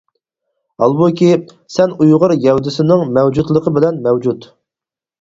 ھالبۇكى، 0.83 1.29
سەن 1.75 1.95
ئۇيغۇر 1.99 2.35
گەۋدىسىنىڭ 2.49 3.07
مەۋجۇتلۇقى 3.21 3.79
بىلەن 3.81 4.05
مەۋجۇت. 4.09 4.53